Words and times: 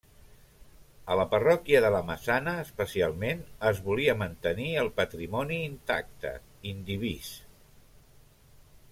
A 1.15 1.15
la 1.17 1.25
parròquia 1.31 1.81
de 1.83 1.89
La 1.95 1.99
Massana 2.05 2.53
especialment 2.61 3.43
es 3.71 3.81
volia 3.89 4.15
mantenir 4.21 4.69
el 4.85 4.89
patrimoni 5.01 5.59
intacte, 5.67 6.31
indivís. 6.71 7.29